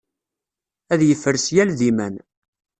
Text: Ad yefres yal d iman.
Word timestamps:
Ad 0.93 1.01
yefres 1.07 1.45
yal 1.55 1.69
d 1.79 1.81
iman. 1.89 2.15